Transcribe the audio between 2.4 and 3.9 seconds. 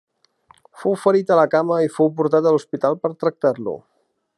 a l'hospital per tractar-lo.